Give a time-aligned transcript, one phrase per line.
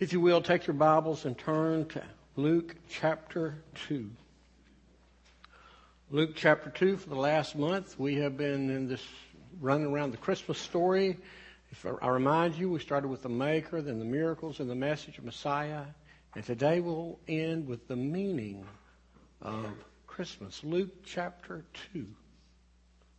[0.00, 2.02] If you will, take your Bibles and turn to
[2.34, 4.08] Luke chapter 2.
[6.10, 9.06] Luke chapter 2, for the last month, we have been in this
[9.60, 11.18] running around the Christmas story.
[11.70, 15.18] If I remind you, we started with the Maker, then the miracles, and the message
[15.18, 15.82] of Messiah.
[16.34, 18.64] And today we'll end with the meaning
[19.42, 19.66] of
[20.06, 20.64] Christmas.
[20.64, 21.62] Luke chapter
[21.92, 22.06] 2.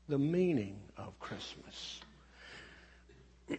[0.10, 2.00] The meaning of Christmas.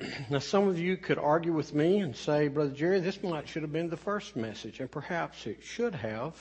[0.30, 3.62] Now, some of you could argue with me and say, Brother Jerry, this might should
[3.62, 6.34] have been the first message, and perhaps it should have.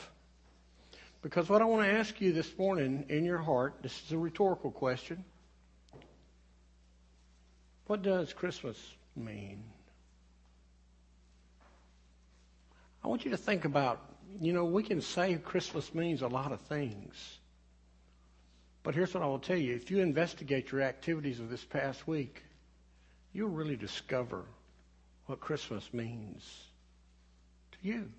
[1.22, 4.18] Because what I want to ask you this morning in your heart, this is a
[4.18, 5.23] rhetorical question.
[7.88, 8.78] What does Christmas
[9.16, 9.64] mean?
[13.04, 14.00] I want you to think about,
[14.40, 17.38] you know, we can say Christmas means a lot of things.
[18.84, 19.76] But here's what I will tell you.
[19.76, 22.44] If you investigate your activities of this past week,
[23.34, 24.44] you'll really discover
[25.26, 26.66] what Christmas means
[27.72, 28.09] to you.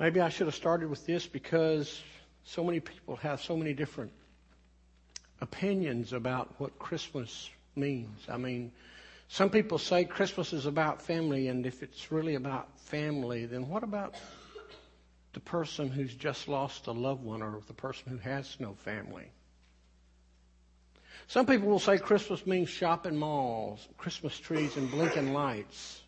[0.00, 2.02] Maybe I should have started with this because
[2.44, 4.12] so many people have so many different
[5.40, 8.18] opinions about what Christmas means.
[8.28, 8.72] I mean,
[9.28, 13.82] some people say Christmas is about family, and if it's really about family, then what
[13.82, 14.14] about
[15.32, 19.30] the person who's just lost a loved one or the person who has no family?
[21.26, 26.02] Some people will say Christmas means shopping malls, Christmas trees, and blinking lights.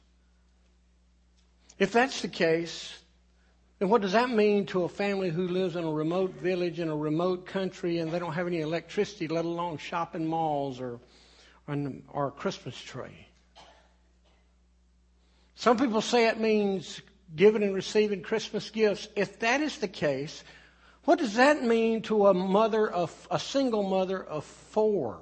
[1.78, 2.92] If that's the case,
[3.78, 6.88] then what does that mean to a family who lives in a remote village in
[6.88, 11.00] a remote country and they don't have any electricity, let alone shopping malls or,
[11.66, 13.26] or a Christmas tree?
[15.56, 17.00] Some people say it means
[17.34, 19.08] giving and receiving Christmas gifts.
[19.16, 20.44] If that is the case,
[21.04, 25.20] what does that mean to a mother of a single mother of four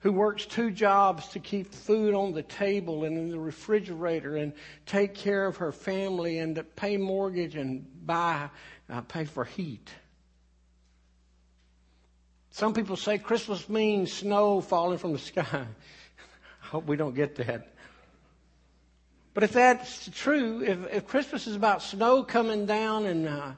[0.00, 4.52] who works two jobs to keep food on the table and in the refrigerator and
[4.86, 8.48] take care of her family and to pay mortgage and buy
[8.90, 9.90] uh, pay for heat?
[12.50, 15.44] Some people say Christmas means snow falling from the sky.
[16.62, 17.68] I hope we don't get that.
[19.34, 23.52] But if that's true, if, if Christmas is about snow coming down and uh,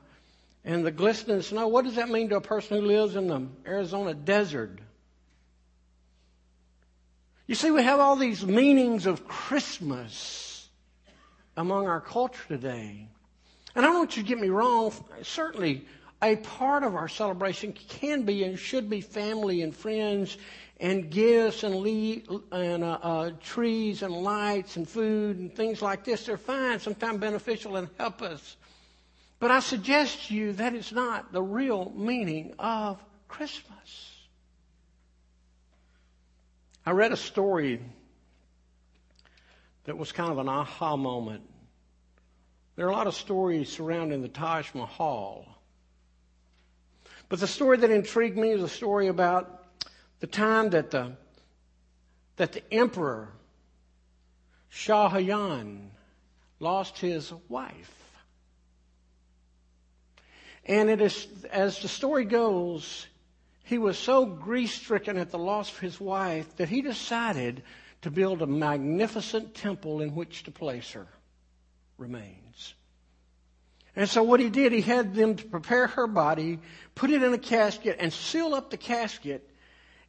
[0.64, 3.46] and the glistening snow, what does that mean to a person who lives in the
[3.66, 4.80] Arizona desert?
[7.46, 10.68] You see, we have all these meanings of Christmas
[11.56, 13.06] among our culture today.
[13.74, 14.92] And I don't want you to get me wrong.
[15.22, 15.84] Certainly,
[16.22, 20.38] a part of our celebration can be and should be family and friends
[20.80, 26.04] and gifts and, le- and uh, uh, trees and lights and food and things like
[26.04, 26.24] this.
[26.24, 28.56] They're fine, sometimes beneficial and help us.
[29.38, 34.14] But I suggest to you that is not the real meaning of Christmas.
[36.86, 37.80] I read a story
[39.84, 41.42] that was kind of an aha moment.
[42.76, 45.46] There are a lot of stories surrounding the Taj Mahal.
[47.28, 49.64] But the story that intrigued me is a story about
[50.20, 51.12] the time that the,
[52.36, 53.32] that the emperor,
[54.68, 55.90] Shah Jahan,
[56.60, 58.03] lost his wife.
[60.66, 63.06] And it is, as the story goes,
[63.64, 67.62] he was so grief stricken at the loss of his wife that he decided
[68.02, 71.06] to build a magnificent temple in which to place her
[71.98, 72.74] remains.
[73.96, 76.58] And so what he did, he had them to prepare her body,
[76.94, 79.48] put it in a casket, and seal up the casket,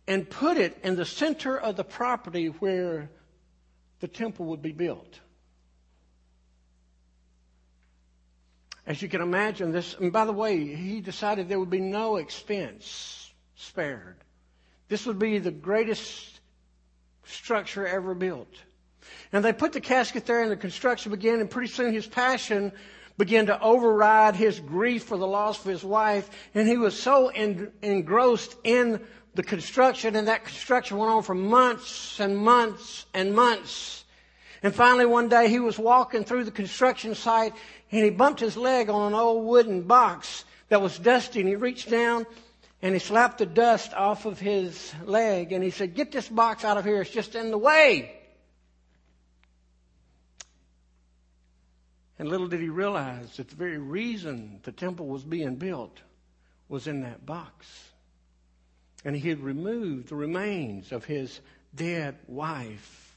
[0.08, 3.10] and put it in the center of the property where
[4.00, 5.20] the temple would be built.
[8.88, 12.18] As you can imagine, this, and by the way, he decided there would be no
[12.18, 14.18] expense spared.
[14.88, 16.40] This would be the greatest
[17.24, 18.54] structure ever built.
[19.32, 22.72] And they put the casket there and the construction began and pretty soon his passion
[23.18, 26.30] began to override his grief for the loss of his wife.
[26.54, 29.02] And he was so en- engrossed in
[29.34, 34.06] the construction and that construction went on for months and months and months.
[34.64, 37.54] And finally one day he was walking through the construction site
[37.96, 41.56] and he bumped his leg on an old wooden box that was dusty and he
[41.56, 42.26] reached down
[42.82, 46.66] and he slapped the dust off of his leg and he said, get this box
[46.66, 47.02] out of here.
[47.02, 48.14] It's just in the way.
[52.20, 55.98] And little did he realize that the very reason the temple was being built
[56.68, 57.66] was in that box.
[59.06, 61.40] And he had removed the remains of his
[61.74, 63.16] dead wife.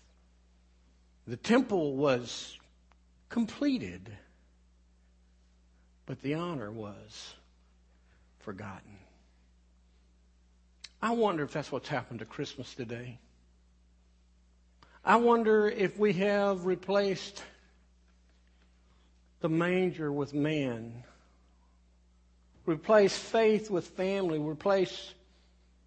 [1.27, 2.57] The temple was
[3.29, 4.09] completed
[6.09, 7.35] but the honor was
[8.39, 8.97] forgotten.
[11.03, 13.19] I wonder if that's what's happened to Christmas today.
[15.05, 17.45] I wonder if we have replaced
[19.41, 21.05] the manger with man,
[22.65, 25.13] replaced faith with family, replaced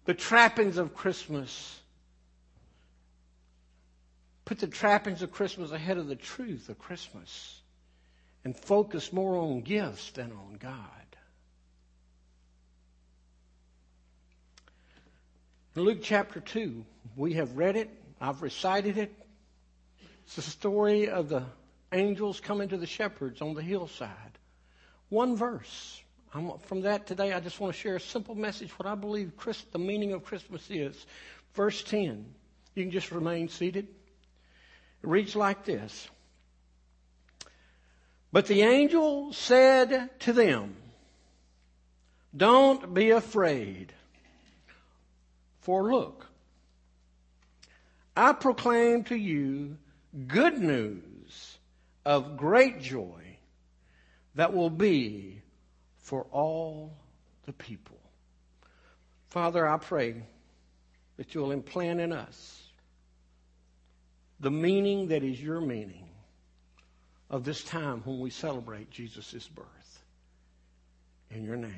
[0.04, 1.80] the trappings of Christmas.
[4.44, 7.61] Put the trappings of Christmas ahead of the truth of Christmas
[8.44, 10.78] and focus more on gifts than on God.
[15.74, 16.84] In Luke chapter 2,
[17.16, 17.88] we have read it,
[18.20, 19.12] I've recited it.
[20.24, 21.44] It's the story of the
[21.92, 24.38] angels coming to the shepherds on the hillside.
[25.08, 26.00] One verse.
[26.34, 29.36] I'm, from that today, I just want to share a simple message, what I believe
[29.36, 31.06] Christ, the meaning of Christmas is.
[31.54, 32.24] Verse 10.
[32.74, 33.86] You can just remain seated.
[35.02, 36.08] It reads like this.
[38.32, 40.76] But the angel said to them,
[42.34, 43.92] Don't be afraid.
[45.60, 46.26] For look,
[48.16, 49.76] I proclaim to you
[50.26, 51.58] good news
[52.04, 53.36] of great joy
[54.34, 55.42] that will be
[55.98, 56.94] for all
[57.44, 57.98] the people.
[59.28, 60.22] Father, I pray
[61.16, 62.62] that you'll implant in us
[64.40, 66.08] the meaning that is your meaning
[67.32, 69.66] of this time when we celebrate Jesus' birth.
[71.30, 71.72] In your name,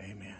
[0.00, 0.34] amen.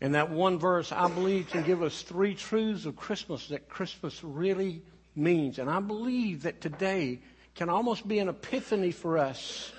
[0.00, 4.22] And that one verse, I believe, can give us three truths of Christmas that Christmas
[4.24, 4.82] really
[5.16, 5.58] means.
[5.58, 7.18] And I believe that today
[7.56, 9.72] can almost be an epiphany for us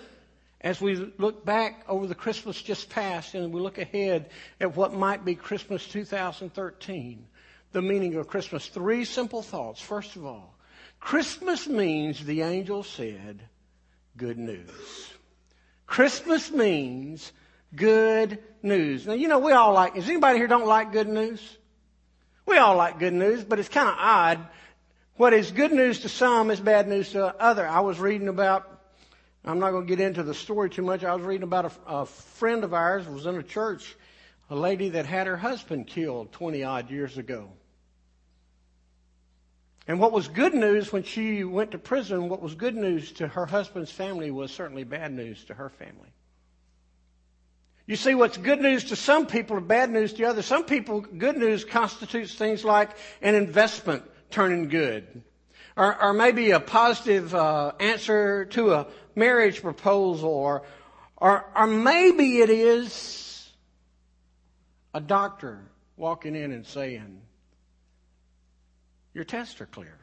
[0.59, 4.29] as we look back over the Christmas just past and we look ahead
[4.59, 7.25] at what might be Christmas 2013.
[7.71, 8.67] The meaning of Christmas.
[8.67, 9.81] Three simple thoughts.
[9.81, 10.53] First of all,
[11.01, 13.41] Christmas means, the angel said,
[14.15, 15.11] good news.
[15.87, 17.33] Christmas means
[17.75, 19.07] good news.
[19.07, 21.41] Now, you know, we all like, is anybody here don't like good news?
[22.45, 24.47] We all like good news, but it's kind of odd.
[25.15, 27.67] What is good news to some is bad news to other.
[27.67, 28.67] I was reading about,
[29.43, 31.03] I'm not going to get into the story too much.
[31.03, 33.95] I was reading about a, a friend of ours was in a church,
[34.51, 37.49] a lady that had her husband killed 20 odd years ago.
[39.87, 43.27] And what was good news when she went to prison, what was good news to
[43.27, 46.09] her husband's family was certainly bad news to her family.
[47.87, 50.45] You see, what's good news to some people or bad news to others.
[50.45, 52.91] Some people, good news constitutes things like
[53.21, 55.23] an investment turning good.
[55.75, 60.29] Or, or maybe a positive uh, answer to a marriage proposal.
[60.29, 60.63] Or,
[61.17, 63.49] or, or maybe it is
[64.93, 67.21] a doctor walking in and saying,
[69.13, 69.97] your tests are clear.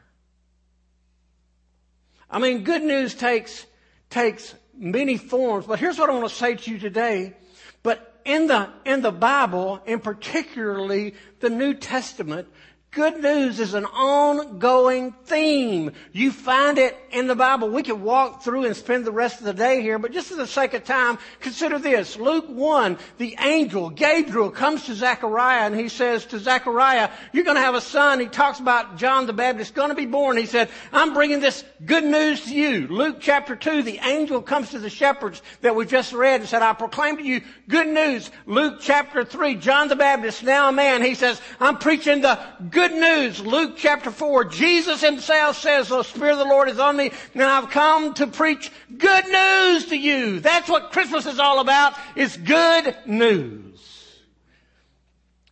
[2.29, 3.65] I mean, good news takes,
[4.09, 7.33] takes many forms, but here's what I want to say to you today.
[7.81, 12.47] But in the, in the Bible, and particularly the New Testament,
[12.91, 15.91] Good news is an ongoing theme.
[16.11, 17.69] You find it in the Bible.
[17.69, 20.35] We could walk through and spend the rest of the day here, but just for
[20.35, 22.17] the sake of time, consider this.
[22.17, 27.57] Luke 1, the angel, Gabriel, comes to Zechariah and he says to Zechariah, you're going
[27.57, 28.19] to have a son.
[28.19, 30.35] He talks about John the Baptist going to be born.
[30.35, 32.87] He said, I'm bringing this good news to you.
[32.87, 36.63] Luke chapter 2, the angel comes to the shepherds that we just read and said,
[36.63, 38.31] I proclaim to you good news.
[38.47, 42.39] Luke chapter 3, John the Baptist, now a man, he says, I'm preaching the
[42.71, 43.41] good good news.
[43.41, 44.45] Luke chapter 4.
[44.45, 48.27] Jesus himself says, the Spirit of the Lord is on me, and I've come to
[48.27, 50.39] preach good news to you.
[50.39, 54.21] That's what Christmas is all about, It's good news.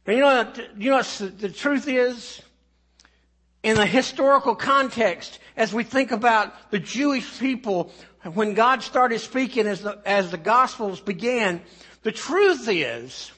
[0.06, 2.42] And you know, you know the truth is?
[3.62, 7.92] In the historical context, as we think about the Jewish people,
[8.36, 11.62] when God started speaking as the, as the Gospels began,
[12.04, 13.34] the truth is,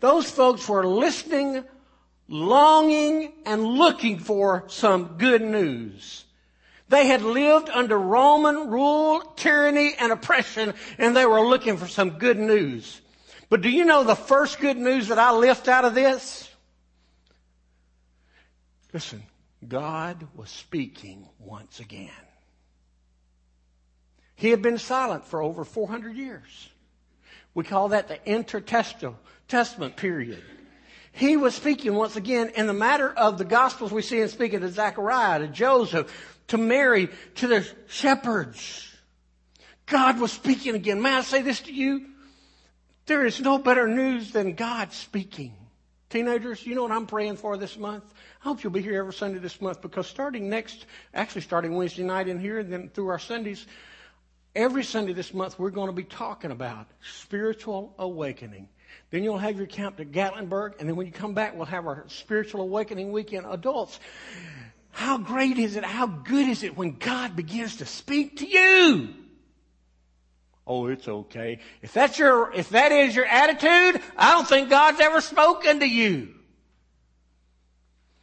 [0.00, 1.62] those folks were listening
[2.32, 6.24] longing and looking for some good news.
[6.88, 12.18] They had lived under Roman rule, tyranny, and oppression, and they were looking for some
[12.18, 13.00] good news.
[13.50, 16.50] But do you know the first good news that I lift out of this?
[18.94, 19.22] Listen,
[19.66, 22.10] God was speaking once again.
[24.34, 26.70] He had been silent for over 400 years.
[27.54, 30.42] We call that the intertestament period.
[31.12, 33.92] He was speaking once again in the matter of the Gospels.
[33.92, 38.88] We see him speaking to Zechariah, to Joseph, to Mary, to the shepherds.
[39.86, 41.02] God was speaking again.
[41.02, 42.06] May I say this to you?
[43.06, 45.54] There is no better news than God speaking.
[46.08, 48.04] Teenagers, you know what I'm praying for this month?
[48.40, 52.04] I hope you'll be here every Sunday this month because starting next, actually starting Wednesday
[52.04, 53.66] night in here and then through our Sundays,
[54.54, 58.68] every Sunday this month we're going to be talking about spiritual awakening.
[59.10, 61.86] Then you'll have your camp to Gatlinburg, and then when you come back, we'll have
[61.86, 63.46] our spiritual awakening weekend.
[63.48, 64.00] Adults,
[64.90, 65.84] how great is it?
[65.84, 69.14] How good is it when God begins to speak to you?
[70.66, 71.60] Oh, it's okay.
[71.82, 75.86] If that's your, if that is your attitude, I don't think God's ever spoken to
[75.86, 76.34] you.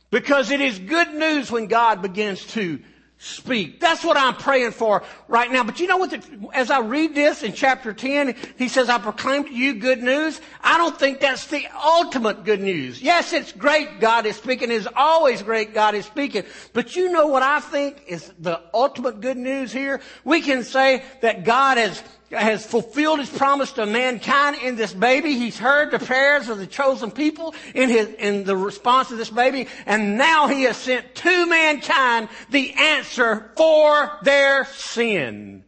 [0.09, 2.79] Because it is good news when God begins to
[3.19, 3.81] speak.
[3.81, 5.63] That's what I'm praying for right now.
[5.65, 6.11] But you know what?
[6.11, 10.01] The, as I read this in chapter 10, he says, I proclaim to you good
[10.01, 10.39] news.
[10.63, 13.01] I don't think that's the ultimate good news.
[13.01, 14.71] Yes, it's great God is speaking.
[14.71, 16.43] It's always great God is speaking.
[16.71, 19.99] But you know what I think is the ultimate good news here?
[20.23, 25.33] We can say that God has has fulfilled his promise to mankind in this baby.
[25.33, 29.29] He's heard the prayers of the chosen people in his, in the response to this
[29.29, 29.67] baby.
[29.85, 35.63] And now he has sent to mankind the answer for their sin.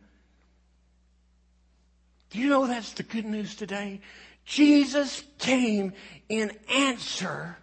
[2.29, 4.01] Do you know that's the good news today?
[4.45, 5.93] Jesus came
[6.29, 7.57] in answer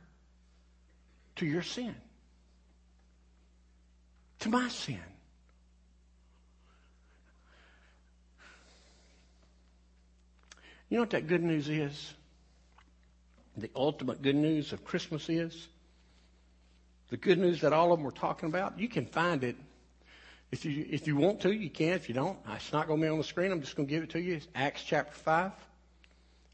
[1.37, 1.95] to your sin.
[4.41, 5.01] To my sin.
[10.89, 12.15] You know what that good news is?
[13.57, 15.69] The ultimate good news of Christmas is?
[17.11, 18.79] The good news that all of them were talking about?
[18.79, 19.57] You can find it.
[20.51, 21.93] If you, if you want to, you can.
[21.93, 23.53] If you don't, it's not going to be on the screen.
[23.53, 24.37] I'm just going to give it to you.
[24.37, 25.53] It's Acts chapter 5.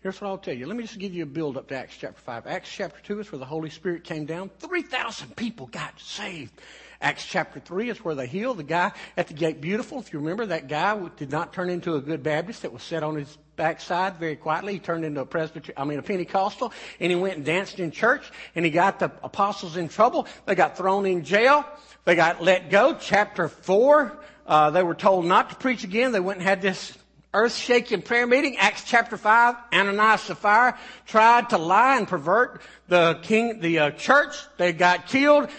[0.01, 0.67] Here's what I'll tell you.
[0.67, 2.47] Let me just give you a build up to Acts chapter 5.
[2.47, 4.51] Acts chapter 2 is where the Holy Spirit came down.
[4.59, 6.61] 3,000 people got saved.
[7.01, 10.01] Acts chapter 3 is where they healed the guy at the gate beautiful.
[10.01, 13.03] If you remember, that guy did not turn into a good Baptist that was set
[13.03, 14.75] on his backside very quietly.
[14.75, 17.91] He turned into a Presbyterian, I mean a Pentecostal, and he went and danced in
[17.91, 20.27] church, and he got the apostles in trouble.
[20.47, 21.65] They got thrown in jail.
[22.05, 22.97] They got let go.
[23.01, 26.13] Chapter 4, uh, they were told not to preach again.
[26.13, 26.97] They went and had this
[27.33, 28.57] earth-shaking prayer meeting.
[28.59, 34.37] Acts chapter 5, Ananias Sapphira tried to lie and pervert the king, the uh, church.
[34.57, 35.51] They got killed.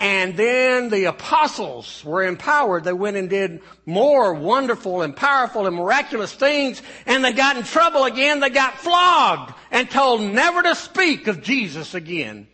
[0.00, 2.84] And then the apostles were empowered.
[2.84, 6.82] They went and did more wonderful and powerful and miraculous things.
[7.06, 8.40] And they got in trouble again.
[8.40, 12.48] They got flogged and told never to speak of Jesus again.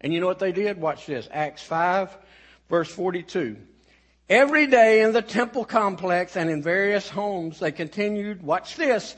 [0.00, 0.80] And you know what they did?
[0.80, 1.28] Watch this.
[1.30, 2.18] Acts 5
[2.68, 3.56] verse 42.
[4.28, 9.14] Every day in the temple complex and in various homes, they continued, watch this,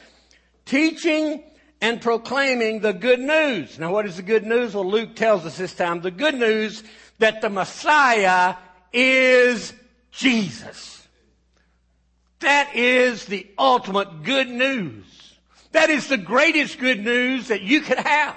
[0.64, 1.44] teaching
[1.80, 3.78] and proclaiming the good news.
[3.78, 4.74] Now what is the good news?
[4.74, 6.00] Well, Luke tells us this time.
[6.00, 6.82] The good news
[7.18, 8.56] that the Messiah
[8.92, 9.72] is
[10.10, 11.06] Jesus.
[12.40, 15.04] That is the ultimate good news.
[15.72, 18.36] That is the greatest good news that you could have.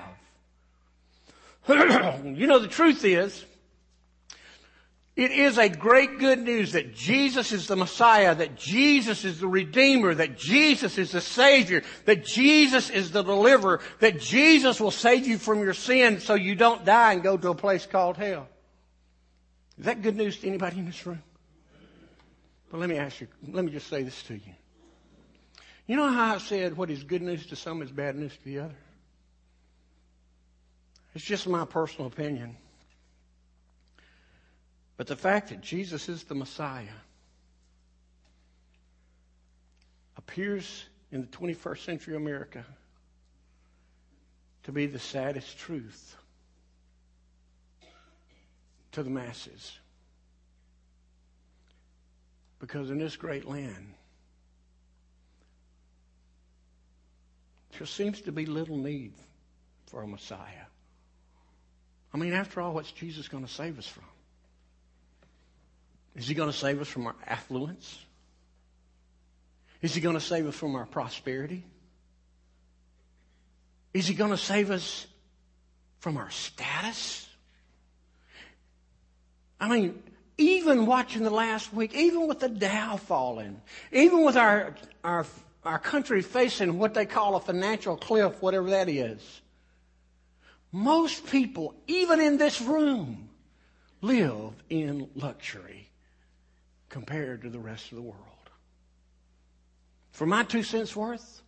[1.67, 3.45] you know, the truth is,
[5.15, 9.47] it is a great good news that Jesus is the Messiah, that Jesus is the
[9.47, 15.27] Redeemer, that Jesus is the Savior, that Jesus is the Deliverer, that Jesus will save
[15.27, 18.47] you from your sin so you don't die and go to a place called hell.
[19.79, 21.23] Is that good news to anybody in this room?
[22.69, 24.53] But let me ask you, let me just say this to you.
[25.87, 28.43] You know how I said what is good news to some is bad news to
[28.43, 28.75] the other?
[31.15, 32.57] It's just my personal opinion.
[34.97, 36.87] But the fact that Jesus is the Messiah
[40.17, 42.65] appears in the 21st century America
[44.63, 46.15] to be the saddest truth
[48.91, 49.77] to the masses.
[52.59, 53.93] Because in this great land,
[57.77, 59.13] there seems to be little need
[59.87, 60.65] for a Messiah.
[62.13, 64.03] I mean, after all, what's Jesus going to save us from?
[66.15, 67.97] Is he going to save us from our affluence?
[69.81, 71.63] Is he going to save us from our prosperity?
[73.93, 75.07] Is he going to save us
[75.99, 77.28] from our status?
[79.59, 80.01] I mean,
[80.37, 83.61] even watching the last week, even with the Dow falling,
[83.91, 85.25] even with our, our,
[85.63, 89.41] our country facing what they call a financial cliff, whatever that is,
[90.71, 93.29] most people, even in this room,
[94.01, 95.89] live in luxury
[96.87, 98.25] compared to the rest of the world.
[100.11, 101.41] For my two cents worth,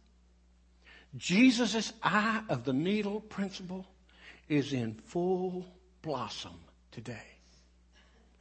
[1.17, 3.85] Jesus' eye of the needle principle
[4.49, 5.65] is in full
[6.01, 6.59] blossom
[6.91, 7.30] today.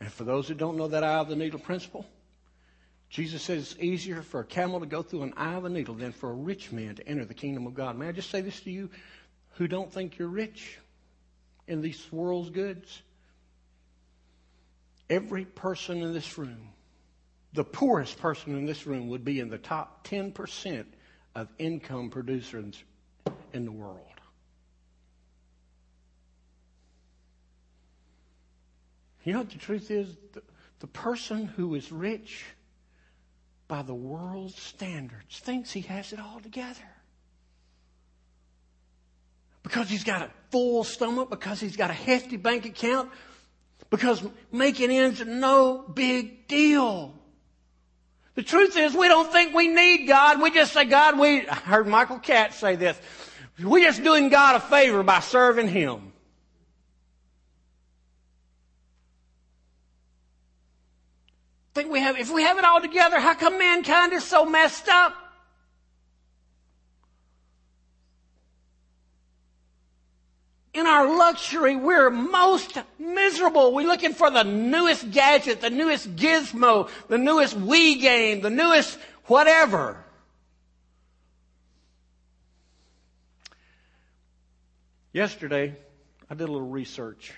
[0.00, 2.06] And for those who don't know that eye of the needle principle,
[3.10, 5.94] Jesus says it's easier for a camel to go through an eye of a needle
[5.94, 7.98] than for a rich man to enter the kingdom of God.
[7.98, 8.88] May I just say this to you
[9.54, 10.78] who don't think you're rich
[11.66, 13.02] in these world's goods?
[15.10, 16.68] Every person in this room,
[17.52, 20.86] the poorest person in this room would be in the top 10%
[21.34, 22.82] of income producers
[23.52, 24.09] in the world.
[29.24, 30.16] You know what the truth is?
[30.32, 30.42] The,
[30.80, 32.44] the person who is rich
[33.68, 36.80] by the world's standards thinks he has it all together.
[39.62, 43.10] Because he's got a full stomach, because he's got a hefty bank account,
[43.90, 47.14] because making ends no big deal.
[48.34, 50.40] The truth is we don't think we need God.
[50.40, 52.98] We just say, God, we, I heard Michael Katz say this.
[53.62, 56.09] We're just doing God a favor by serving Him.
[61.74, 64.88] Think we have, if we have it all together, how come mankind is so messed
[64.88, 65.14] up?
[70.72, 73.74] in our luxury, we're most miserable.
[73.74, 78.98] We're looking for the newest gadget, the newest gizmo, the newest Wii game, the newest
[79.26, 80.02] whatever.
[85.12, 85.74] Yesterday,
[86.30, 87.32] I did a little research.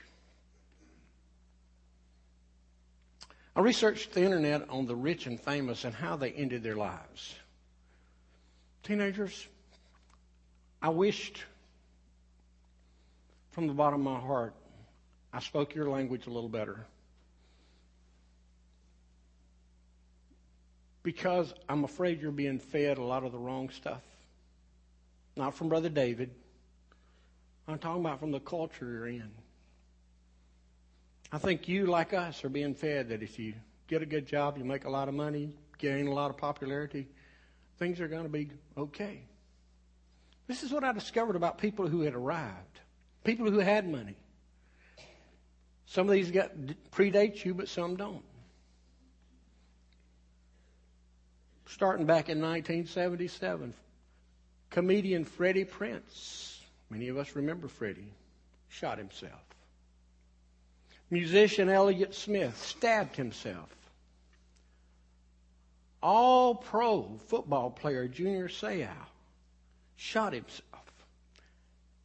[3.54, 7.34] I researched the internet on the rich and famous and how they ended their lives.
[8.82, 9.46] Teenagers,
[10.80, 11.44] I wished
[13.50, 14.54] from the bottom of my heart,
[15.32, 16.86] I spoke your language a little better.
[21.02, 24.02] Because I'm afraid you're being fed a lot of the wrong stuff.
[25.36, 26.30] Not from Brother David.
[27.68, 29.30] I'm talking about from the culture you're in.
[31.32, 33.54] I think you, like us, are being fed that if you
[33.88, 37.08] get a good job, you make a lot of money, gain a lot of popularity,
[37.78, 39.22] things are going to be okay.
[40.46, 42.80] This is what I discovered about people who had arrived.
[43.24, 44.16] People who had money.
[45.86, 46.52] Some of these got
[46.90, 48.24] predate you, but some don't.
[51.66, 53.72] Starting back in 1977,
[54.68, 56.58] comedian Freddie Prinze,
[56.90, 58.12] many of us remember Freddie,
[58.68, 59.51] shot himself.
[61.12, 63.68] Musician Elliott Smith stabbed himself.
[66.02, 68.88] All pro football player Junior Seau
[69.94, 70.64] shot himself.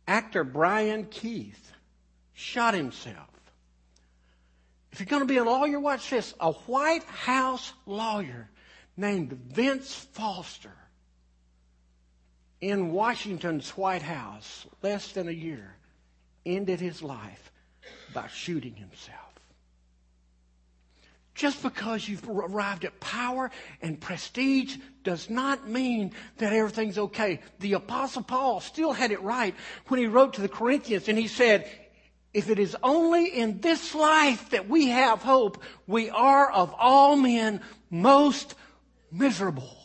[0.10, 1.72] Actor Brian Keith
[2.34, 3.30] shot himself.
[4.92, 6.34] If you're going to be a lawyer, watch this.
[6.42, 8.50] A White House lawyer
[8.98, 10.76] named Vince Foster
[12.60, 15.78] in Washington's White House, less than a year,
[16.46, 17.54] ended his life
[18.14, 19.20] by shooting himself.
[21.36, 27.42] Just because you've arrived at power and prestige does not mean that everything's okay.
[27.60, 29.54] The apostle Paul still had it right
[29.88, 31.70] when he wrote to the Corinthians and he said,
[32.34, 37.16] if it is only in this life that we have hope, we are of all
[37.16, 38.56] men most
[39.12, 39.78] miserable.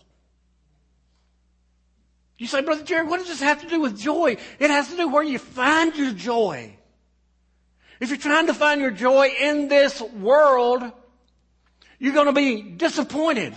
[2.39, 4.37] You say, Brother Jerry, what does this have to do with joy?
[4.59, 6.77] It has to do where you find your joy.
[8.03, 10.83] If you're trying to find your joy in this world,
[12.01, 13.55] you're going to be disappointed.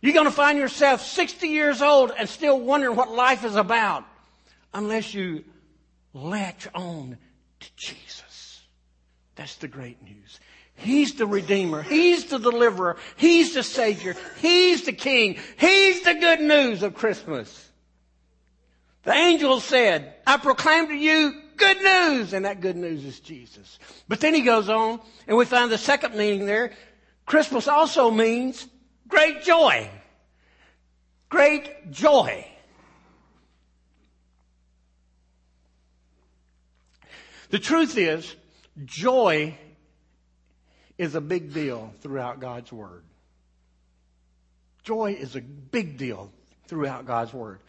[0.00, 4.06] You're going to find yourself 60 years old and still wondering what life is about
[4.72, 5.44] unless you
[6.14, 7.18] latch on
[7.60, 8.62] to Jesus.
[9.34, 10.40] That's the great news.
[10.74, 11.82] He's the Redeemer.
[11.82, 12.96] He's the Deliverer.
[13.18, 14.16] He's the Savior.
[14.40, 15.36] He's the King.
[15.58, 17.68] He's the good news of Christmas.
[19.02, 23.78] The angel said, I proclaim to you good news, and that good news is Jesus.
[24.08, 26.72] But then he goes on, and we find the second meaning there.
[27.26, 28.66] Christmas also means
[29.06, 29.90] great joy.
[31.28, 32.46] Great joy.
[37.50, 38.34] The truth is,
[38.84, 39.56] joy
[40.98, 43.04] is a big deal throughout God's Word.
[44.82, 46.30] Joy is a big deal
[46.66, 47.60] throughout God's Word.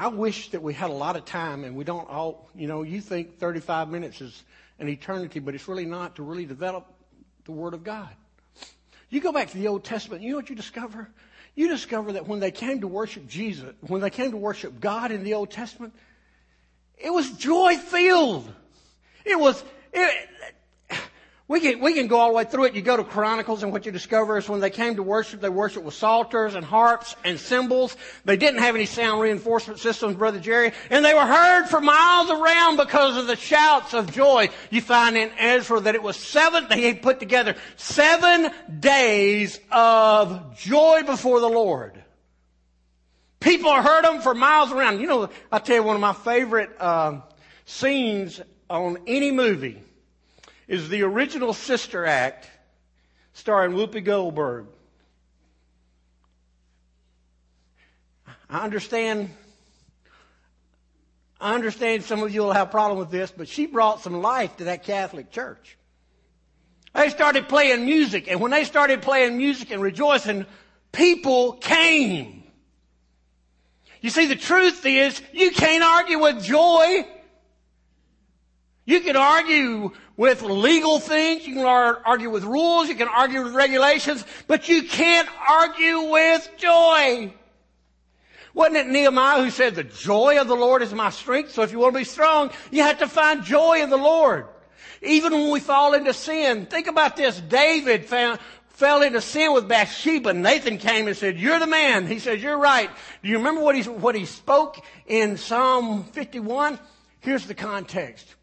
[0.00, 2.84] I wish that we had a lot of time and we don't all, you know,
[2.84, 4.44] you think 35 minutes is
[4.78, 6.86] an eternity, but it's really not to really develop
[7.44, 8.08] the Word of God.
[9.10, 11.10] You go back to the Old Testament, you know what you discover?
[11.54, 15.10] You discover that when they came to worship Jesus, when they came to worship God
[15.10, 15.92] in the Old Testament,
[16.96, 18.50] it was joy filled.
[19.26, 20.28] It was, it,
[21.50, 22.74] we can, we can go all the way through it.
[22.76, 25.48] You go to Chronicles and what you discover is when they came to worship, they
[25.48, 27.96] worshiped with psalters and harps and cymbals.
[28.24, 32.30] They didn't have any sound reinforcement systems, Brother Jerry, and they were heard for miles
[32.30, 34.50] around because of the shouts of joy.
[34.70, 41.02] You find in Ezra that it was seven, they put together seven days of joy
[41.04, 42.00] before the Lord.
[43.40, 45.00] People heard them for miles around.
[45.00, 47.22] You know, I'll tell you one of my favorite uh,
[47.64, 49.82] scenes on any movie
[50.70, 52.48] is the original Sister Act
[53.32, 54.66] starring Whoopi Goldberg.
[58.48, 59.30] I understand,
[61.40, 64.22] I understand some of you will have a problem with this, but she brought some
[64.22, 65.76] life to that Catholic church.
[66.94, 70.46] They started playing music, and when they started playing music and rejoicing,
[70.92, 72.44] people came.
[74.00, 77.08] You see, the truth is, you can't argue with joy.
[78.90, 83.54] You can argue with legal things, you can argue with rules, you can argue with
[83.54, 87.32] regulations, but you can't argue with joy.
[88.52, 91.52] Wasn't it Nehemiah who said, the joy of the Lord is my strength?
[91.52, 94.46] So if you want to be strong, you have to find joy in the Lord.
[95.02, 97.40] Even when we fall into sin, think about this.
[97.40, 100.34] David found, fell into sin with Bathsheba.
[100.34, 102.08] Nathan came and said, you're the man.
[102.08, 102.90] He says, you're right.
[103.22, 106.76] Do you remember what he, what he spoke in Psalm 51?
[107.20, 108.34] Here's the context.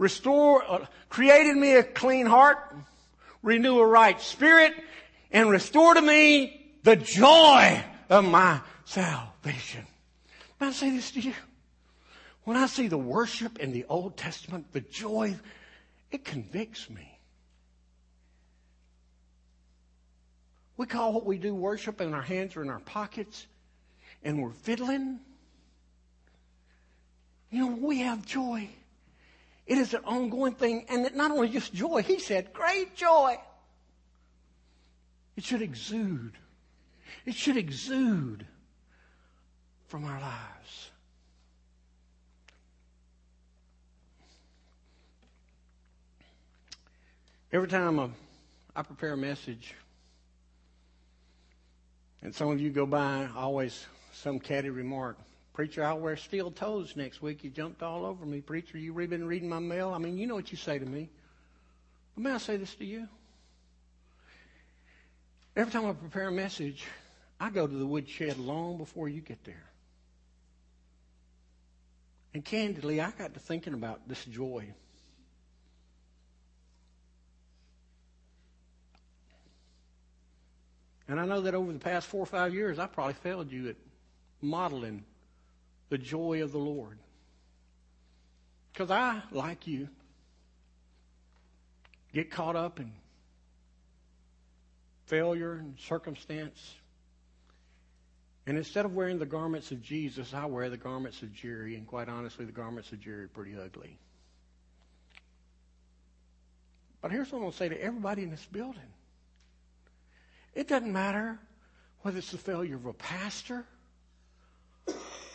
[0.00, 2.74] Restore, uh, created me a clean heart,
[3.42, 4.72] renew a right spirit,
[5.30, 9.86] and restore to me the joy of my salvation.
[10.58, 11.34] May I say this to you?
[12.44, 15.36] When I see the worship in the Old Testament, the joy
[16.10, 17.18] it convicts me.
[20.78, 23.46] We call what we do worship and our hands are in our pockets
[24.24, 25.20] and we're fiddling.
[27.50, 28.70] You know, we have joy.
[29.70, 33.38] It is an ongoing thing and not only just joy, he said, great joy.
[35.36, 36.32] It should exude.
[37.24, 38.44] It should exude
[39.86, 40.90] from our lives.
[47.52, 48.08] Every time I,
[48.74, 49.76] I prepare a message,
[52.22, 55.16] and some of you go by, always some catty remark.
[55.60, 57.44] Preacher, I'll wear steel toes next week.
[57.44, 58.40] You jumped all over me.
[58.40, 59.90] Preacher, you been reading my mail?
[59.90, 61.10] I mean, you know what you say to me.
[62.14, 63.06] But may I say this to you?
[65.54, 66.86] Every time I prepare a message,
[67.38, 69.66] I go to the woodshed long before you get there.
[72.32, 74.72] And candidly, I got to thinking about this joy.
[81.06, 83.68] And I know that over the past four or five years, I probably failed you
[83.68, 83.76] at
[84.40, 85.04] modeling
[85.90, 86.98] the joy of the Lord.
[88.72, 89.88] Because I, like you,
[92.14, 92.92] get caught up in
[95.06, 96.74] failure and circumstance.
[98.46, 101.74] And instead of wearing the garments of Jesus, I wear the garments of Jerry.
[101.76, 103.98] And quite honestly, the garments of Jerry are pretty ugly.
[107.02, 108.80] But here's what I'm going to say to everybody in this building
[110.54, 111.38] it doesn't matter
[112.02, 113.64] whether it's the failure of a pastor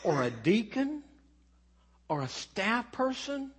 [0.06, 1.04] or a deacon
[2.08, 3.52] or a staff person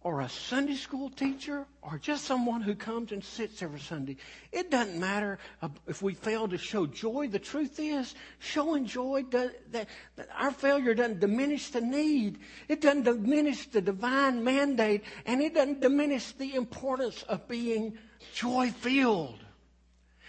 [0.00, 4.16] or a Sunday school teacher or just someone who comes and sits every Sunday.
[4.52, 5.38] It doesn't matter
[5.86, 7.28] if we fail to show joy.
[7.28, 12.38] The truth is, showing joy, does, that, that our failure doesn't diminish the need.
[12.68, 17.96] It doesn't diminish the divine mandate and it doesn't diminish the importance of being
[18.34, 19.38] joy filled.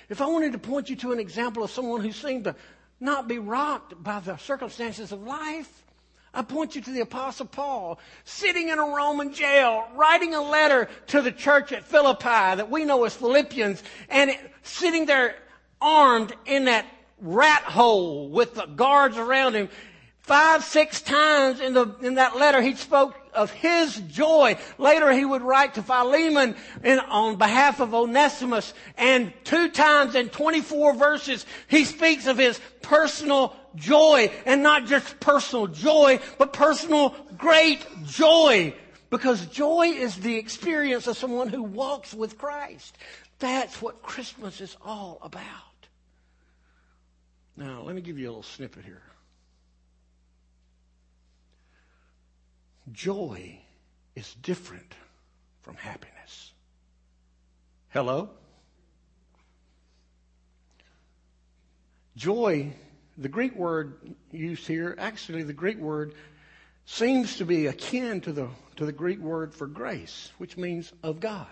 [0.09, 2.55] If I wanted to point you to an example of someone who seemed to
[2.99, 5.83] not be rocked by the circumstances of life,
[6.33, 10.87] I point you to the apostle Paul, sitting in a Roman jail, writing a letter
[11.07, 15.35] to the church at Philippi that we know as Philippians, and sitting there
[15.81, 16.85] armed in that
[17.19, 19.69] rat hole with the guards around him.
[20.29, 24.57] Five, six times in the, in that letter, he spoke of his joy.
[24.77, 30.29] Later he would write to Philemon in, on behalf of Onesimus and two times in
[30.29, 37.15] 24 verses he speaks of his personal joy and not just personal joy, but personal
[37.35, 38.75] great joy.
[39.09, 42.95] Because joy is the experience of someone who walks with Christ.
[43.39, 45.87] That's what Christmas is all about.
[47.57, 49.01] Now, let me give you a little snippet here.
[52.91, 53.59] Joy
[54.15, 54.93] is different
[55.61, 56.51] from happiness.
[57.89, 58.29] Hello?
[62.15, 62.73] Joy,
[63.17, 66.13] the Greek word used here, actually the Greek word
[66.85, 71.19] seems to be akin to the, to the Greek word for grace, which means of
[71.19, 71.47] God.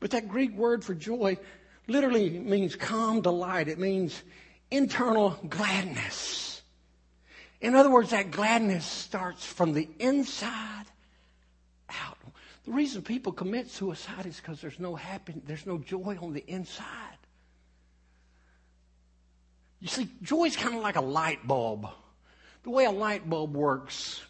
[0.00, 1.38] But that Greek word for joy
[1.86, 3.68] literally means calm delight.
[3.68, 4.22] It means
[4.70, 6.55] internal gladness.
[7.60, 10.84] In other words, that gladness starts from the inside
[11.88, 12.18] out.
[12.64, 16.44] The reason people commit suicide is because there's no happiness, there's no joy on the
[16.46, 17.18] inside.
[19.80, 21.88] You see, joy is kind of like a light bulb.
[22.64, 24.20] The way a light bulb works,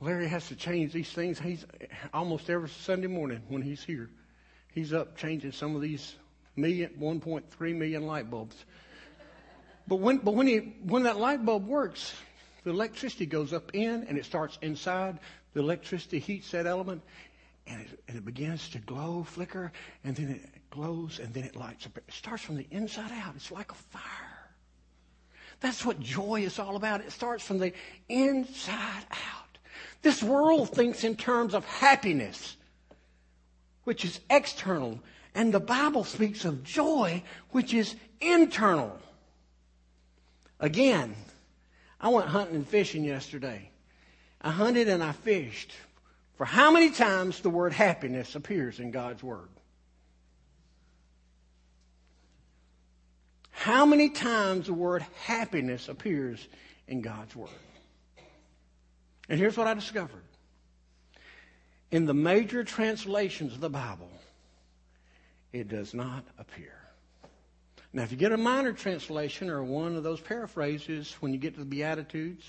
[0.00, 1.40] Larry has to change these things.
[1.40, 1.64] He's
[2.12, 4.10] almost every Sunday morning when he's here,
[4.72, 6.14] he's up changing some of these
[6.56, 8.64] million, 1.3 million light bulbs.
[9.86, 12.14] But when, but when, he, when that light bulb works,
[12.64, 15.18] The electricity goes up in and it starts inside.
[15.52, 17.02] The electricity heats that element
[17.66, 21.56] and it, and it begins to glow, flicker, and then it glows and then it
[21.56, 21.96] lights up.
[21.96, 23.34] It starts from the inside out.
[23.36, 24.02] It's like a fire.
[25.60, 27.00] That's what joy is all about.
[27.00, 27.72] It starts from the
[28.08, 29.58] inside out.
[30.02, 32.56] This world thinks in terms of happiness,
[33.84, 35.00] which is external,
[35.34, 38.98] and the Bible speaks of joy, which is internal.
[40.64, 41.14] Again,
[42.00, 43.68] I went hunting and fishing yesterday.
[44.40, 45.70] I hunted and I fished.
[46.36, 49.50] For how many times the word happiness appears in God's Word?
[53.50, 56.48] How many times the word happiness appears
[56.88, 57.50] in God's Word?
[59.28, 60.24] And here's what I discovered.
[61.90, 64.10] In the major translations of the Bible,
[65.52, 66.83] it does not appear.
[67.94, 71.54] Now, if you get a minor translation or one of those paraphrases, when you get
[71.54, 72.44] to the Beatitudes,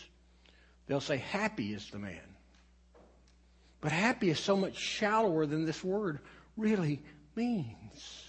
[0.88, 2.20] they'll say, Happy is the man.
[3.80, 6.18] But happy is so much shallower than this word
[6.58, 7.04] really
[7.36, 8.24] means.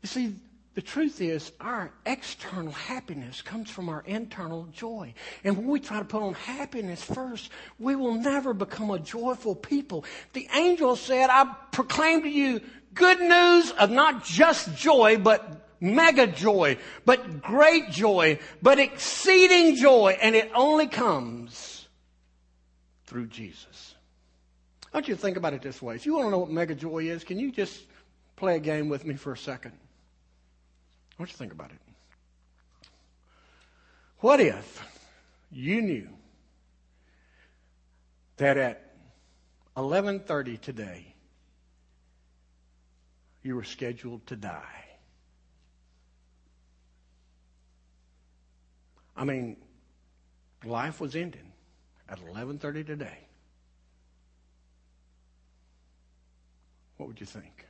[0.00, 0.34] You see,
[0.72, 5.12] the truth is, our external happiness comes from our internal joy.
[5.44, 9.54] And when we try to put on happiness first, we will never become a joyful
[9.54, 10.06] people.
[10.32, 12.62] The angel said, I proclaim to you
[12.94, 20.18] good news of not just joy, but mega joy, but great joy, but exceeding joy.
[20.20, 21.86] And it only comes
[23.06, 23.94] through Jesus.
[24.92, 25.94] I want you to think about it this way.
[25.94, 27.84] If you want to know what mega joy is, can you just
[28.36, 29.72] play a game with me for a second?
[29.72, 31.78] I want you to think about it.
[34.20, 34.82] What if
[35.50, 36.08] you knew
[38.38, 38.94] that at
[39.76, 41.14] 11:30 today
[43.42, 44.85] you were scheduled to die?
[49.16, 49.56] I mean,
[50.64, 51.52] life was ending
[52.08, 53.18] at 11:30 today.
[56.96, 57.66] What would you think?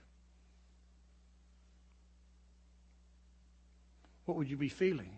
[4.26, 5.10] what would you be feeling?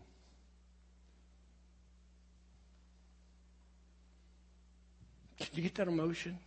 [5.38, 6.38] Can you get that emotion?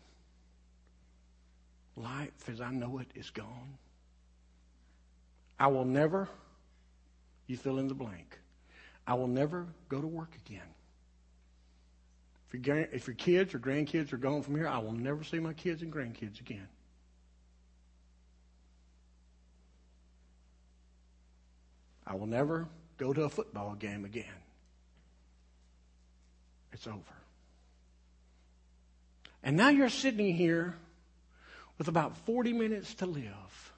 [1.95, 3.77] Life as I know it is gone.
[5.59, 6.29] I will never,
[7.47, 8.39] you fill in the blank,
[9.11, 10.61] I will never go to work again.
[12.49, 15.37] If your, if your kids or grandkids are gone from here, I will never see
[15.37, 16.69] my kids and grandkids again.
[22.07, 24.23] I will never go to a football game again.
[26.71, 26.95] It's over.
[29.43, 30.77] And now you're sitting here
[31.77, 33.73] with about 40 minutes to live.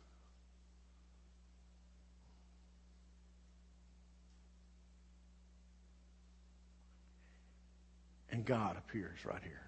[8.33, 9.61] And God appears right here.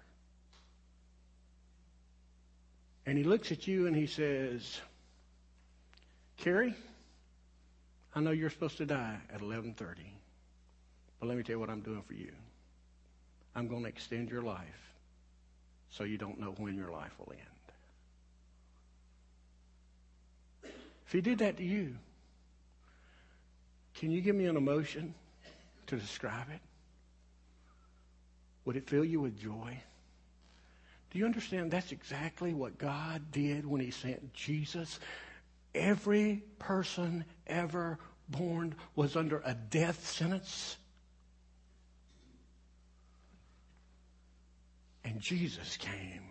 [3.06, 4.80] And he looks at you and he says,
[6.36, 6.74] Carrie,
[8.12, 9.76] I know you're supposed to die at 11:30.
[11.20, 12.32] But let me tell you what I'm doing for you.
[13.54, 14.90] I'm going to extend your life
[15.90, 17.40] so you don't know when your life will end.
[21.06, 21.94] If he did that to you,
[23.94, 25.14] can you give me an emotion
[25.86, 26.65] to describe it?
[28.66, 29.80] Would it fill you with joy?
[31.10, 35.00] Do you understand that's exactly what God did when he sent Jesus
[35.76, 37.98] every person ever
[38.28, 40.76] born was under a death sentence.
[45.04, 46.22] And Jesus came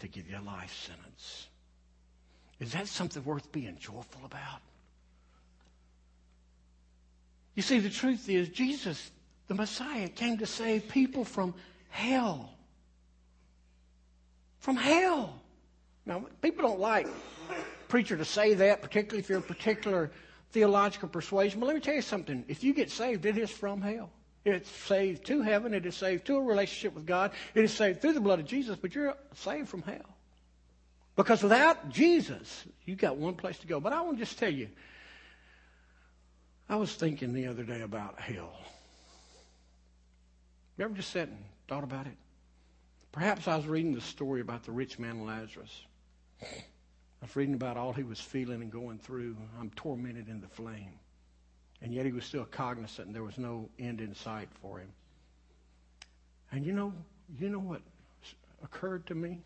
[0.00, 1.46] to give you a life sentence.
[2.60, 4.60] Is that something worth being joyful about?
[7.54, 9.10] You see, the truth is, Jesus,
[9.48, 11.54] the Messiah, came to save people from
[11.88, 12.50] hell.
[14.60, 15.40] From hell.
[16.06, 17.08] Now, people don't like
[17.88, 20.10] preacher to say that, particularly if you're a particular
[20.52, 21.60] theological persuasion.
[21.60, 22.44] But let me tell you something.
[22.48, 24.10] If you get saved, it is from hell.
[24.44, 25.74] It's saved to heaven.
[25.74, 27.32] It is saved to a relationship with God.
[27.54, 30.16] It is saved through the blood of Jesus, but you're saved from hell.
[31.16, 33.80] Because without Jesus, you've got one place to go.
[33.80, 34.68] But I want to just tell you,
[36.68, 38.56] I was thinking the other day about hell.
[40.78, 42.16] You ever just sat and thought about it?
[43.10, 45.82] Perhaps I was reading the story about the rich man Lazarus.
[46.40, 46.46] I
[47.20, 49.36] was reading about all he was feeling and going through.
[49.58, 50.92] I'm tormented in the flame.
[51.82, 54.88] And yet he was still cognizant and there was no end in sight for him.
[56.52, 56.92] And you know,
[57.40, 57.82] you know what
[58.62, 59.40] occurred to me?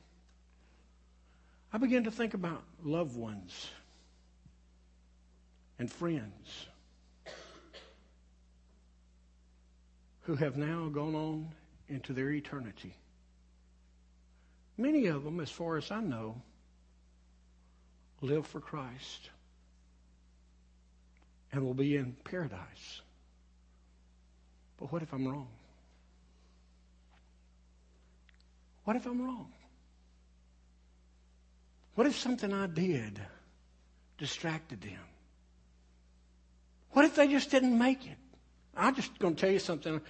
[1.72, 3.70] I began to think about loved ones
[5.78, 6.66] and friends
[10.22, 11.48] who have now gone on
[11.88, 12.94] into their eternity.
[14.78, 16.40] Many of them, as far as I know,
[18.20, 19.30] live for Christ
[21.52, 23.02] and will be in paradise.
[24.78, 25.48] But what if I'm wrong?
[28.84, 29.52] What if I'm wrong?
[31.94, 33.20] What if something I did
[34.18, 34.98] distracted them?
[36.92, 38.16] What if they just didn't make it?
[38.76, 40.00] I'm just going to tell you something.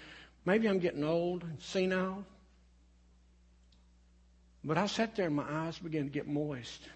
[0.45, 2.25] Maybe I'm getting old and senile.
[4.65, 6.89] But I sat there and my eyes began to get moist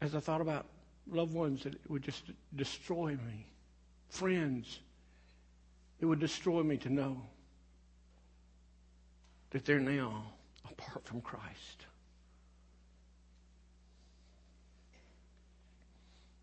[0.00, 0.66] as I thought about
[1.10, 2.24] loved ones that would just
[2.56, 3.46] destroy me,
[4.08, 4.80] friends.
[6.00, 7.22] It would destroy me to know
[9.50, 10.24] that they're now
[10.70, 11.86] apart from Christ.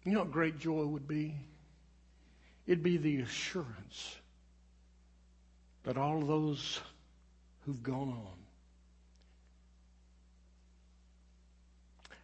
[0.06, 1.36] You know what great joy would be?
[2.72, 4.16] It'd be the assurance
[5.84, 6.80] that all those
[7.66, 8.38] who've gone on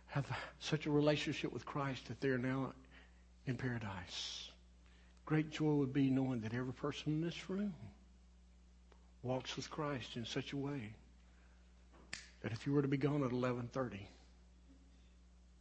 [0.06, 0.26] have
[0.62, 2.72] such a relationship with Christ that they're now
[3.46, 4.50] in paradise.
[5.26, 7.74] Great joy would be knowing that every person in this room
[9.24, 10.94] walks with Christ in such a way
[12.40, 14.00] that if you were to be gone at 11:30,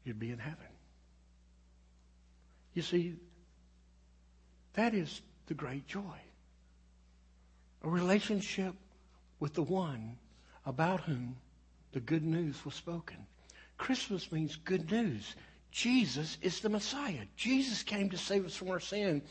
[0.05, 0.69] you'd be in heaven.
[2.73, 3.17] You see,
[4.77, 6.21] that is the great joy.
[7.83, 8.75] A relationship
[9.41, 10.17] with the one
[10.65, 11.37] about whom
[11.93, 13.17] the good news was spoken.
[13.79, 15.35] Christmas means good news.
[15.71, 17.25] Jesus is the Messiah.
[17.37, 19.23] Jesus came to save us from our sin.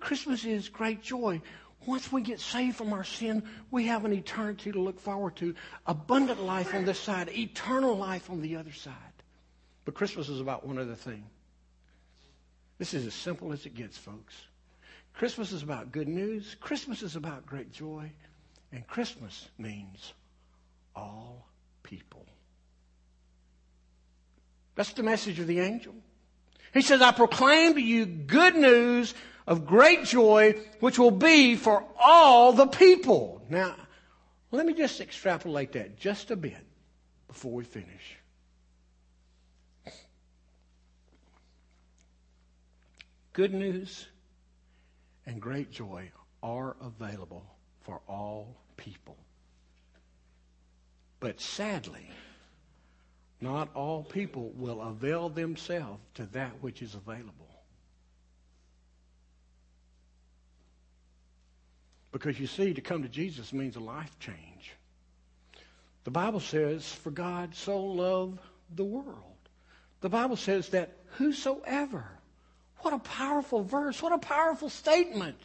[0.00, 1.40] Christmas is great joy.
[1.86, 5.54] Once we get saved from our sin, we have an eternity to look forward to.
[5.86, 8.94] Abundant life on this side, eternal life on the other side.
[9.84, 11.24] But Christmas is about one other thing.
[12.82, 14.34] This is as simple as it gets, folks.
[15.14, 16.56] Christmas is about good news.
[16.58, 18.10] Christmas is about great joy.
[18.72, 20.14] And Christmas means
[20.96, 21.46] all
[21.84, 22.26] people.
[24.74, 25.94] That's the message of the angel.
[26.74, 29.14] He says, I proclaim to you good news
[29.46, 33.46] of great joy, which will be for all the people.
[33.48, 33.76] Now,
[34.50, 36.66] let me just extrapolate that just a bit
[37.28, 38.16] before we finish.
[43.32, 44.06] Good news
[45.24, 46.10] and great joy
[46.42, 47.46] are available
[47.80, 49.16] for all people.
[51.18, 52.10] But sadly,
[53.40, 57.48] not all people will avail themselves to that which is available.
[62.12, 64.74] Because you see, to come to Jesus means a life change.
[66.04, 68.40] The Bible says, For God so loved
[68.74, 69.16] the world.
[70.02, 72.04] The Bible says that whosoever
[72.82, 74.02] what a powerful verse.
[74.02, 75.36] What a powerful statement.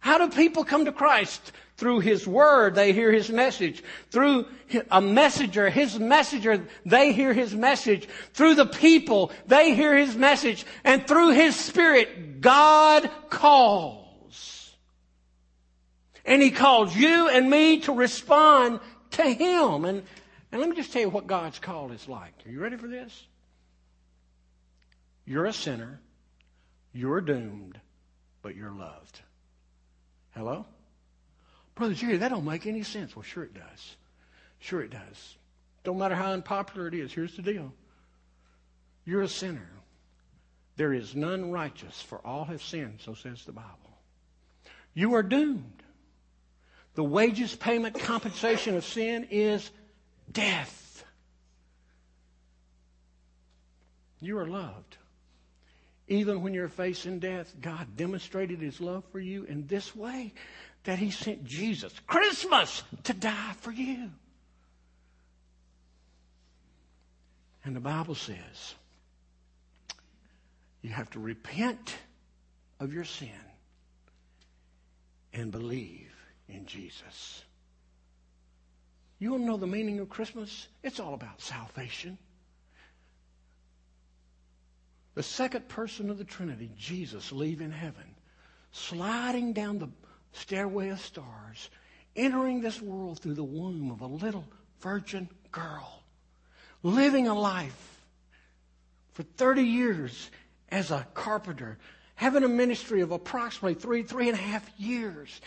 [0.00, 1.52] How do people come to Christ?
[1.78, 3.82] Through His Word, they hear His message.
[4.10, 4.46] Through
[4.90, 8.08] a messenger, His messenger, they hear His message.
[8.32, 10.64] Through the people, they hear His message.
[10.84, 14.76] And through His Spirit, God calls.
[16.24, 18.80] And He calls you and me to respond
[19.12, 19.84] to Him.
[19.84, 20.02] And,
[20.52, 22.32] and let me just tell you what God's call is like.
[22.46, 23.26] Are you ready for this?
[25.24, 26.00] You're a sinner.
[26.96, 27.78] You're doomed,
[28.40, 29.20] but you're loved.
[30.34, 30.64] Hello?
[31.74, 33.14] Brother Jerry, that don't make any sense.
[33.14, 33.96] Well, sure it does.
[34.60, 35.36] Sure it does.
[35.84, 37.12] Don't matter how unpopular it is.
[37.12, 37.70] Here's the deal.
[39.04, 39.68] You're a sinner.
[40.76, 43.68] There is none righteous, for all have sinned, so says the Bible.
[44.94, 45.82] You are doomed.
[46.94, 49.70] The wages, payment, compensation of sin is
[50.32, 51.04] death.
[54.18, 54.96] You are loved.
[56.08, 60.32] Even when you're facing death, God demonstrated his love for you in this way
[60.84, 64.10] that he sent Jesus, Christmas, to die for you.
[67.64, 68.74] And the Bible says
[70.82, 71.96] you have to repent
[72.78, 73.28] of your sin
[75.32, 76.14] and believe
[76.48, 77.42] in Jesus.
[79.18, 80.68] You want to know the meaning of Christmas?
[80.84, 82.18] It's all about salvation.
[85.16, 88.04] The second person of the Trinity, Jesus, leaving heaven,
[88.70, 89.88] sliding down the
[90.32, 91.70] stairway of stars,
[92.14, 94.44] entering this world through the womb of a little
[94.80, 96.02] virgin girl,
[96.82, 98.02] living a life
[99.14, 100.30] for 30 years
[100.68, 101.78] as a carpenter,
[102.16, 105.40] having a ministry of approximately three, three and a half years,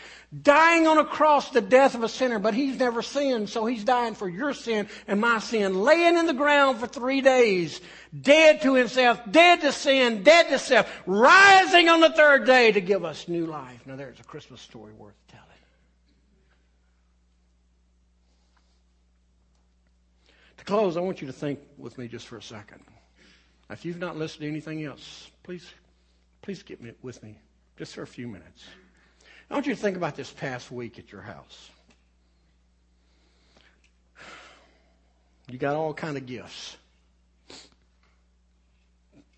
[0.43, 3.83] dying on a cross the death of a sinner, but he's never sinned, so he's
[3.83, 7.81] dying for your sin and my sin, laying in the ground for three days,
[8.21, 12.81] dead to himself, dead to sin, dead to self, rising on the third day to
[12.81, 13.81] give us new life.
[13.87, 15.45] Now there's a Christmas story worth telling.
[20.57, 22.81] To close, I want you to think with me just for a second.
[23.71, 25.65] If you've not listened to anything else, please
[26.49, 27.35] Please get me, with me
[27.77, 28.63] just for a few minutes.
[29.51, 31.69] I want you to think about this past week at your house.
[35.47, 36.75] You got all kind of gifts.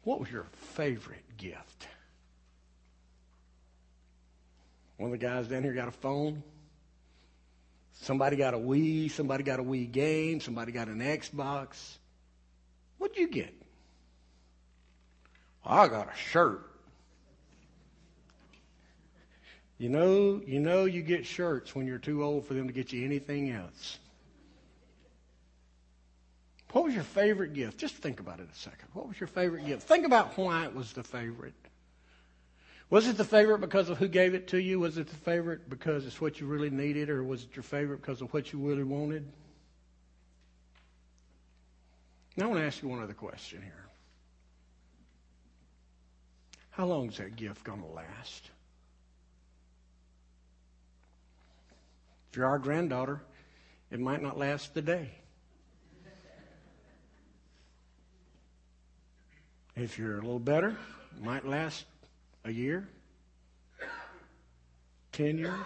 [0.06, 1.86] What was your favorite gift?
[4.96, 6.42] One of the guys down here got a phone.
[7.92, 9.12] Somebody got a Wii.
[9.12, 10.40] Somebody got a Wii game.
[10.40, 11.98] Somebody got an Xbox.
[13.00, 13.54] What'd you get?
[15.66, 16.71] I got a shirt.
[19.82, 22.94] You know, you know you get shirts when you're too old for them to get
[22.94, 23.98] you anything else.
[26.72, 27.80] What was your favorite gift?
[27.80, 28.90] Just think about it a second.
[28.94, 29.82] What was your favorite gift?
[29.88, 31.56] Think about why it was the favorite.
[32.92, 34.80] Was it the favorite because of who gave it to you?
[34.80, 38.02] Was it the favorite because it's what you really needed, or was it your favorite
[38.02, 39.26] because of what you really wanted?
[42.38, 43.88] Now I want to ask you one other question here.
[46.70, 48.52] How long is that gift going to last?
[52.32, 53.22] If you're our granddaughter,
[53.92, 55.10] it might not last the day.
[59.76, 60.78] If you're a little better,
[61.18, 61.84] it might last
[62.46, 62.88] a year,
[65.12, 65.66] 10 years.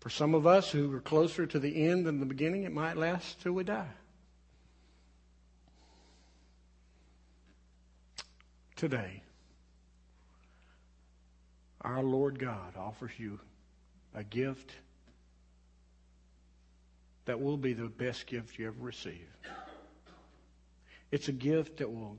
[0.00, 2.96] For some of us who are closer to the end than the beginning, it might
[2.96, 3.86] last till we die.
[8.74, 9.22] Today,
[11.82, 13.38] our Lord God offers you
[14.16, 14.72] a gift
[17.26, 19.28] that will be the best gift you ever receive.
[21.12, 22.16] It's a gift that will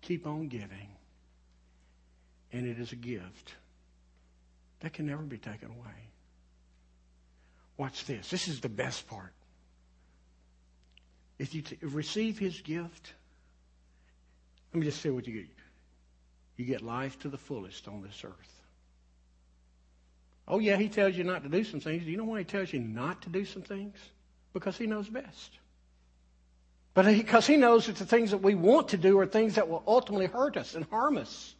[0.00, 0.88] keep on giving.
[2.52, 3.54] And it is a gift
[4.80, 6.10] that can never be taken away.
[7.76, 8.30] Watch this.
[8.30, 9.32] This is the best part.
[11.38, 13.12] If you t- receive his gift,
[14.72, 15.48] let me just say what you get.
[16.56, 18.62] You get life to the fullest on this earth.
[20.48, 22.04] Oh, yeah, he tells you not to do some things.
[22.04, 23.96] Do you know why he tells you not to do some things?
[24.52, 25.58] Because he knows best.
[26.94, 29.68] But because he knows that the things that we want to do are things that
[29.68, 31.54] will ultimately hurt us and harm us.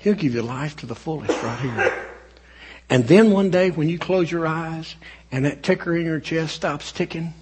[0.00, 2.06] He'll give you life to the fullest right here.
[2.90, 4.96] And then one day when you close your eyes
[5.30, 7.32] and that ticker in your chest stops ticking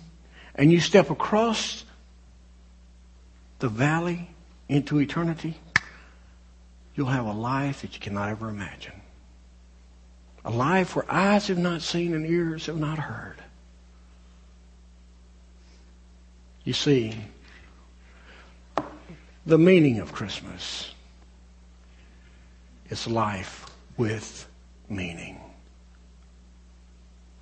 [0.55, 1.85] and you step across
[3.61, 4.29] the valley
[4.69, 5.57] into eternity,
[6.99, 9.01] you'll have a life that you cannot ever imagine.
[10.45, 13.37] A life where eyes have not seen and ears have not heard.
[16.65, 17.15] You see,
[19.47, 20.93] the meaning of Christmas
[22.91, 24.49] is life with
[24.89, 25.39] meaning.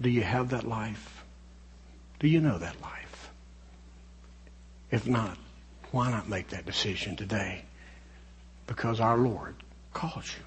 [0.02, 1.24] Do you have that life?
[2.20, 3.30] Do you know that life?
[4.90, 5.38] If not,
[5.92, 7.65] why not make that decision today?
[8.66, 9.56] Because our Lord
[9.92, 10.44] calls you.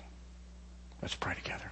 [1.02, 1.72] Let's pray together.